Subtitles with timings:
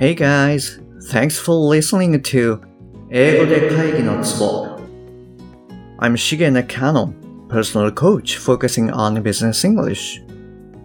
[0.00, 0.80] Hey guys,
[1.10, 2.60] thanks for listening to
[3.10, 4.78] 英語で会議のツボ
[5.98, 7.12] I'm Shige Nakano,
[7.48, 10.24] personal coach focusing on business English.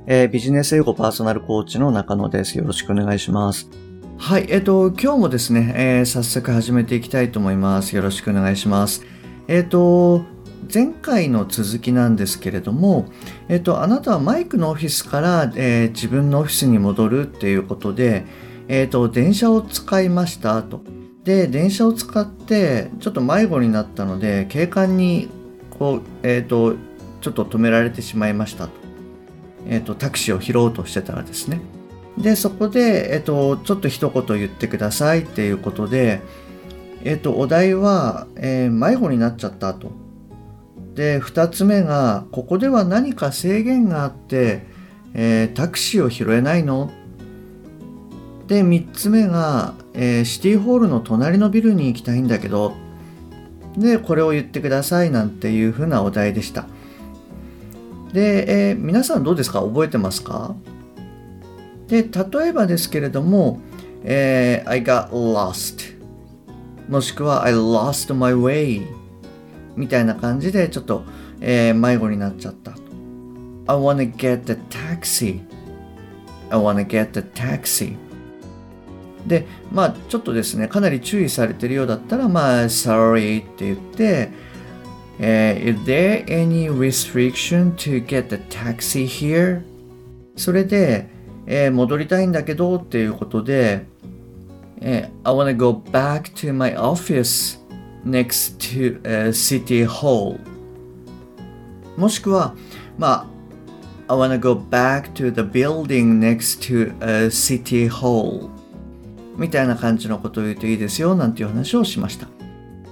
[0.07, 2.57] えービジネス英語パーソナルコーチの中野です。
[2.57, 3.69] よろしくお願いします。
[4.17, 7.95] はい、えっ、と、今日もですね、えー早速始めていきたいと思います。
[7.95, 9.05] よろしくお願いします。
[9.47, 10.23] えっ、と、
[10.73, 13.05] 前回の続きなんですけれども、
[13.47, 18.25] えっ、と、あなたはマイクのオフィスから、えー自分のオフィスに戻るっていうことで、
[18.67, 20.81] えっ、と、電車を使いましたと。
[21.23, 25.29] で、電車を使って、ちょっと迷子になったので、警官に、
[25.69, 26.75] こう、えっ、と、
[27.21, 28.71] ちょっと止められてしまいましたと。
[29.67, 31.61] えっ、と、タクシーを拾おうとしてたらですね。
[32.17, 36.21] で、そこで、えっ、と、ちょっと一言言ってくださいっていうことで、
[37.03, 39.91] えっ、と、お題は、え迷子になっちゃったと。
[40.95, 44.65] で、二つ目が、ここでは何か制限があって、
[45.15, 46.91] えータクシーを拾えないの
[48.47, 52.73] で、三つ目が、えーシティホールの隣のビルに行きたいんだけど、
[53.77, 56.65] で、これを言ってくださいなんていうふうなお題でした。
[58.11, 59.61] で、えー皆さんどうですか？
[59.61, 60.55] 覚えてますか？
[61.87, 63.59] で、例えばですけれども、
[64.03, 65.97] えー I got lost
[66.89, 68.85] もしくは I lost my way
[69.75, 71.03] みたいな感じでちょっと、
[71.39, 72.73] えー迷子になっちゃった。
[73.65, 75.39] I wanna get the taxi
[76.49, 77.95] I wanna get the taxi
[79.27, 84.29] で、まあちょっとですね、かなり注意されてるようだったら、まあ sorry って言って、
[85.19, 89.61] えー Is there any restriction to get the taxi here?
[90.35, 91.07] それで、
[91.45, 93.85] えー戻りたいんだけどっていうことで、
[94.81, 97.59] えー I wanna go back to my office
[98.05, 100.39] next to、uh, City Hall
[101.95, 102.55] もしくは、
[102.97, 103.27] ま
[104.07, 108.49] あ I wanna go back to the building next to、uh, City Hall
[109.35, 112.27] みたいな感じのことを言うといいですよなんていう話をしました。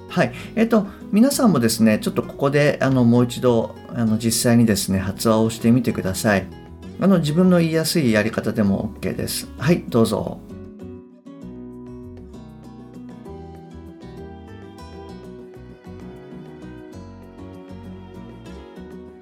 [0.09, 0.33] はい。
[0.55, 6.47] えっと、皆さんもですね、ちょっとここで、あの、もう一度、あの、実際にですね、発話をしてみてください。
[6.99, 9.47] あの、自分の言いやすいやり方でも OK です。
[9.57, 10.41] はい、どうぞ。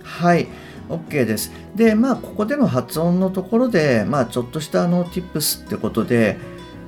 [0.03, 0.47] はい、
[0.89, 1.51] OK です。
[1.75, 6.37] で、まあ、ここでの発音のところで、まあ、ちょっとしたあの、tips ってことで、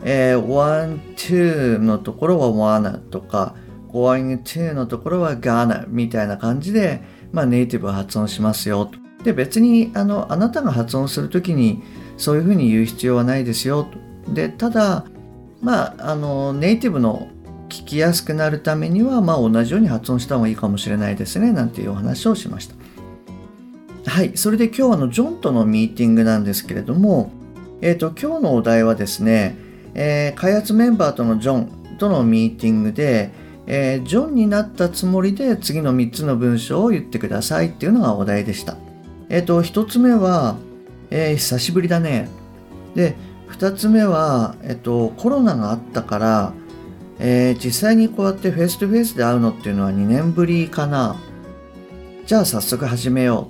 [0.03, 3.55] えー、one, two のところは wanna とか、
[3.91, 7.01] going to のところは gonna みたいな感じで、
[7.31, 8.89] まあ、ネイティブは発音しますよ。
[9.23, 11.83] で、別に、あの、あなたが発音するときに、
[12.17, 13.87] そういうふうに言う必要はないですよ。
[14.27, 15.05] で、ただ、
[15.61, 17.27] まあ、あの、ネイティブの
[17.69, 22.75] 聞きやすくなるためには、まあ、同じように発音した方がいいかもしれないですね、なんていうお話をしました。
[24.05, 27.31] はい、それで今日はあのジョンとのミーティングなんですけれども、
[27.81, 29.55] えっ、と、今日のお題はですね、
[29.93, 33.31] えー開発メンバーとのジョンとのミーティングで、
[33.67, 38.77] えージョンになったつもりで次の3つの文章を言ってくださいっていうのがお題でした。
[39.29, 40.57] えっ、と、1つ目は、
[41.09, 42.27] え久しぶりだね。
[42.95, 43.15] で、
[43.49, 46.53] 2つ目は、えっ、と、コロナがあったから、
[47.17, 51.15] え実際にこうやって face to face で会うのっていうのは2年ぶりかな。
[52.25, 53.47] じゃあ早速始めよ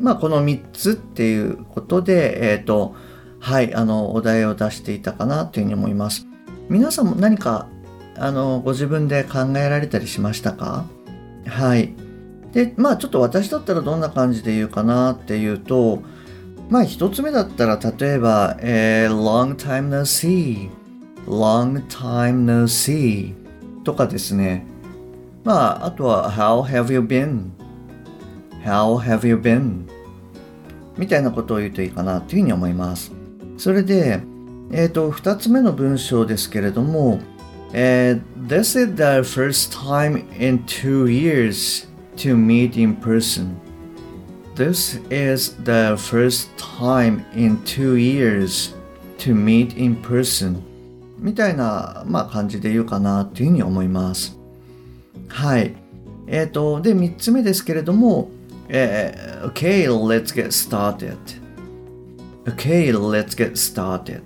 [0.00, 0.02] う。
[0.02, 2.94] まあ、この3つっていうことで、えっ、と、
[3.38, 6.26] はい、あの、お題を出していたかなというふうに思います。
[6.68, 7.68] 皆さんも何か、
[8.16, 10.86] あの、ご自分で考えられたりしましたか？
[11.46, 11.92] はい。
[12.52, 16.02] で、まあ、ちょっと私だったらどんな感じで言うかなっていうと、
[16.70, 20.68] まあ、一つ目だったら、例えば、えー long time no see,
[21.26, 23.34] long time no see
[23.84, 24.66] とかですね。
[25.44, 27.50] まあ、あとは、how have you been?
[28.64, 29.82] How have you been?
[30.96, 33.12] みたいなことを言うといいかなというふうに思います。
[33.56, 34.20] それで、
[34.72, 37.20] えっ、と、二つ目の文章ですけれども、
[37.72, 43.56] えー This is the first time in two years to meet in person.
[44.54, 48.74] This is the first time in two years
[49.18, 50.60] to meet in person.
[51.18, 54.38] みたいな、まあ、感じで言うかなというふうに思います。
[55.28, 55.74] はい。
[56.26, 58.30] えっ、と、で、三つ目ですけれども、
[58.68, 61.16] えー Okay, let's get started.
[62.46, 64.22] Okay, let's get started.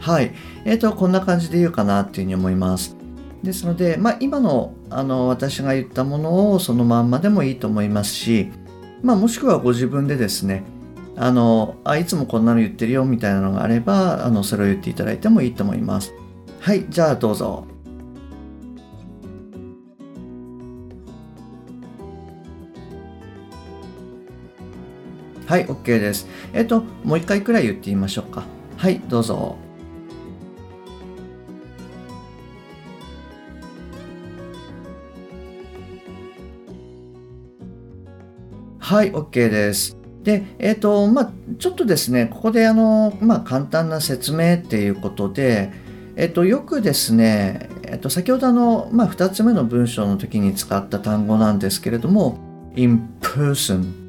[0.00, 0.32] はい。
[0.64, 2.96] えっ、と、こんな感じで言うかなっていうふうに思います。
[3.42, 8.50] ですので、まあ、今のあの私が言ったものをそのまんまでもいいと思いますし、
[9.02, 10.64] まあ、もしくはご自分でですね、
[11.16, 16.12] あの、あ、いつもこんなの言ってるよみたいなのがあれば、あの、それを言っていただいてもいいと思います。
[16.60, 17.66] はい、じゃあどうぞ。
[25.46, 26.26] はい、OK です。
[26.52, 28.42] えっ、ー、と、もう一回くらい言ってみましょうか。
[28.76, 29.56] はい、どうぞ。
[38.80, 39.96] はい、OK です。
[40.24, 45.70] で、えっ、ー、と、まあ、ちょっとですね、ここであの、まあ、簡単な説明っていうことで、
[46.16, 52.40] えっ、ー、と、よくですね、えっ、と、先ほどあの、まあ、2つ目の文章の時に使った単語なんですけれども、
[52.74, 54.05] in person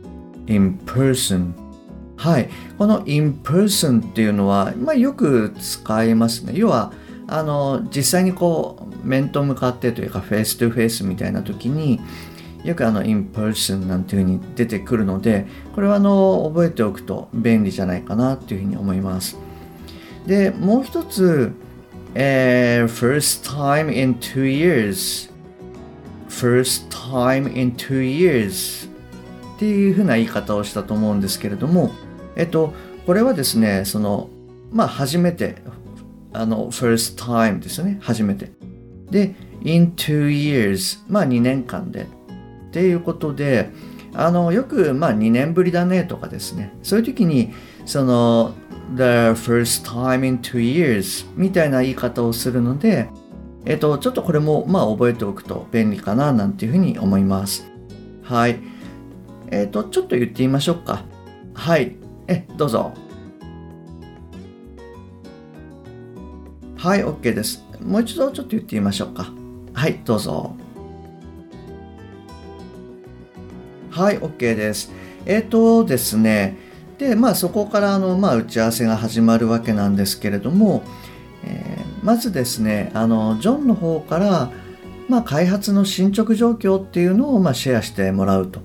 [0.48, 1.54] in person
[2.18, 2.50] はい。
[2.78, 6.54] この in person っていうのは、まあ、よく使いますね。
[6.56, 6.92] 要は、
[7.28, 12.00] あの、実際にこう、面と向かってというか、 face to face みたいな時に、
[12.64, 15.46] よくあの、in person なんていうふうに出てくるので、
[15.76, 19.38] これはあの、覚えておくと便利じゃないかなっていうふうに思います。
[20.26, 21.54] で、もう一つ、
[22.16, 25.32] えー、first time in two years
[26.30, 28.90] first time in two years
[29.58, 31.92] っていうふうな言い方をしたと思うんですけれども、
[32.36, 32.74] えっと、
[33.08, 34.30] これはですね、その、
[34.72, 35.56] まあ、初めて、
[36.32, 38.52] あの、first time ですよね、初めて。
[39.10, 39.34] で、
[39.64, 42.04] in two years、まあ、2年間で。
[42.04, 42.06] っ
[42.72, 43.72] ていうことで、
[44.14, 47.52] あの、よく、まあ、2年ぶりだねとかですね、そういう時に、
[47.86, 48.54] その、
[48.96, 53.10] the first time in two years みたいな言い方をするので、
[53.66, 57.68] えっと、ちょっとこれも、まあ、覚えておくと便利かな、なんていうふうに思います。
[58.22, 58.77] はい。
[59.50, 61.04] えっと、ちょっと言ってみましょうか。
[61.54, 61.96] はい。
[62.28, 62.94] え、どうぞ。
[66.76, 67.64] はい、OK です。
[67.82, 69.32] もう一度ちょっと言ってみましょうか。
[69.74, 70.56] はい、どうぞ。
[73.90, 74.92] はい、OK です。
[75.26, 76.58] えっ、ー、とですね、
[76.98, 80.84] で、まあそこからあの、まあ、打ち合わせが始まるわけなんですけれども、
[81.44, 84.52] えー、まずですね、あの、ジョンの方から、
[85.10, 88.62] まあ、開発の進捗状況っていうのを、まあ、シェアしてもらうと。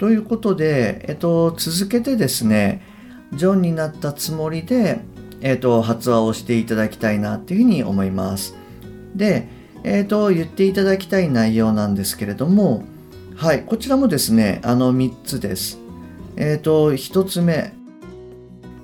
[0.00, 2.80] ということで、えっと、続けてですね、
[3.34, 5.00] ジョンになったつもりで、
[5.42, 8.56] えっと、発話をしていただきたいなっていうふうに思います。
[9.14, 9.46] で、
[9.84, 12.82] えっと、言っていただきたい内容なんですけれども、
[13.36, 15.78] はい、こちらもですね、あの3つです。
[16.36, 17.74] えっと、1つ目、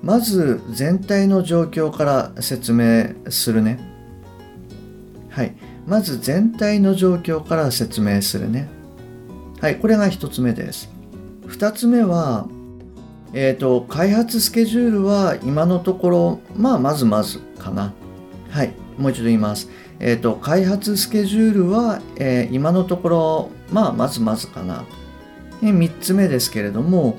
[0.03, 3.79] まず全体の状況から説明するね。
[5.29, 5.55] はい。
[5.87, 8.69] まず全体の状況から説明するね。
[9.59, 9.77] はい。
[9.77, 10.95] これが1つ目です。
[11.47, 12.47] 2つ目は、
[13.33, 17.93] え、ー、と、開発スケジュールは今のところ、まあ、まずまずかな。
[18.49, 18.73] はい。
[18.97, 19.69] もう一度言います。
[19.99, 24.85] え、ー、と、開発スケジュールは、えー、今のところ、まあ、まずまずかな。
[25.61, 27.17] 3つ目ですけれども、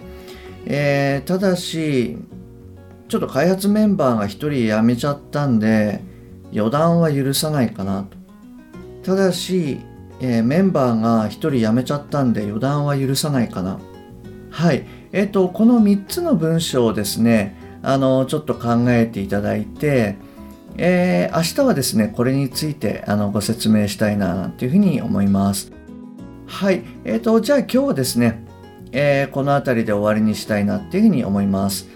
[0.66, 2.18] えただし、
[3.08, 6.02] ちょっと開発メンバーが1人辞めちゃったんで、
[6.52, 8.16] 予断は許さないかなと。
[9.02, 9.80] ただし、
[10.20, 13.78] えメンバーが1人辞めちゃったんで予断は許さないかな。
[14.58, 14.84] はい。
[15.12, 20.16] え、ー、と、この3つの文章をですね、あの、ちょっと考えていただいて、
[20.76, 25.70] えー、明日はですね、これについてあのご説明したいな、というふうに思います。
[26.48, 26.82] はい。
[27.04, 28.44] え、ー、と、じゃあ今日はですね、
[28.90, 31.88] えー、この辺りで終わりにしたいなっていうふうに思います。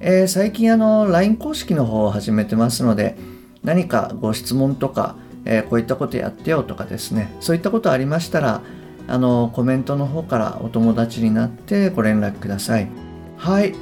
[0.00, 3.16] えー、最近あの LINE 公式の方を始めてますので
[3.62, 8.62] 何かご質問とか、えー、こういったことやってよとかですねそういったことありましたら
[9.08, 12.88] あのコメントの方からお友達になってご連絡ください
[13.36, 13.74] はい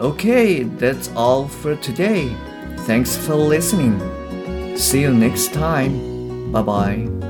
[0.00, 2.34] Okay, that's all for today.
[2.86, 4.00] Thanks for listening.
[4.74, 6.50] See you next time.
[6.52, 7.29] Bye bye.